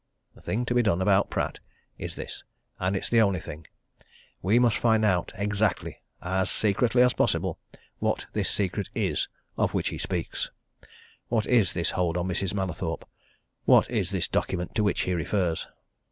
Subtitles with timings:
[0.33, 1.59] The thing to be done about Pratt
[1.99, 2.43] is this
[2.79, 3.67] and it's the only thing.
[4.41, 7.59] We must find out exactly, as secretly as possible
[7.99, 9.29] what this secret is
[9.59, 10.49] of which he speaks.
[11.27, 12.51] What is this hold on Mrs.
[12.55, 13.05] Mallathorpe?
[13.65, 15.67] What is this document to which he refers?